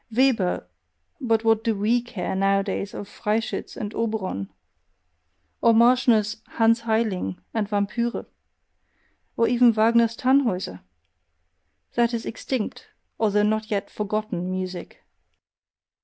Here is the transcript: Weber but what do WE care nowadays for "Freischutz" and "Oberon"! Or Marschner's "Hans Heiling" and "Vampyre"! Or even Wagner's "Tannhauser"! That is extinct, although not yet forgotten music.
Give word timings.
Weber 0.11 0.65
but 1.21 1.43
what 1.43 1.63
do 1.63 1.75
WE 1.77 2.01
care 2.01 2.35
nowadays 2.35 2.89
for 2.89 3.03
"Freischutz" 3.03 3.77
and 3.77 3.93
"Oberon"! 3.93 4.49
Or 5.61 5.75
Marschner's 5.75 6.37
"Hans 6.57 6.79
Heiling" 6.85 7.37
and 7.53 7.69
"Vampyre"! 7.69 8.25
Or 9.37 9.47
even 9.47 9.71
Wagner's 9.71 10.15
"Tannhauser"! 10.17 10.81
That 11.93 12.15
is 12.15 12.25
extinct, 12.25 12.87
although 13.19 13.43
not 13.43 13.69
yet 13.69 13.91
forgotten 13.91 14.49
music. 14.49 15.03